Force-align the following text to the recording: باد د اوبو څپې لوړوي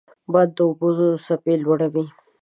باد 0.31 0.49
د 0.55 0.57
اوبو 0.67 0.87
څپې 1.25 1.53
لوړوي 1.63 2.05